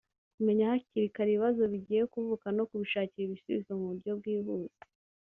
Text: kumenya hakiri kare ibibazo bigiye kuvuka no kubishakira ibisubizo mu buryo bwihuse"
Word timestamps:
kumenya 0.35 0.63
hakiri 0.71 1.07
kare 1.15 1.29
ibibazo 1.31 1.61
bigiye 1.71 2.03
kuvuka 2.13 2.45
no 2.57 2.63
kubishakira 2.69 3.23
ibisubizo 3.25 3.71
mu 3.79 3.85
buryo 3.91 4.11
bwihuse" 4.19 4.79